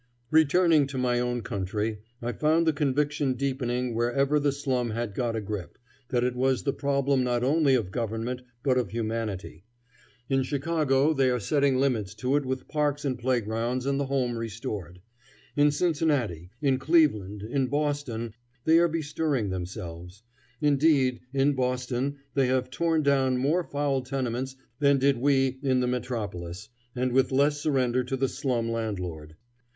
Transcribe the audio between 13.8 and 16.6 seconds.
and the home restored. In Cincinnati,